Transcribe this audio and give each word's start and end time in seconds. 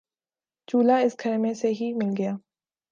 چولہا 0.67 0.97
اس 0.97 1.15
گھر 1.23 1.37
میں 1.37 1.53
سے 1.53 1.69
ہی 1.71 1.91
مل 1.93 2.13
گیا 2.17 2.35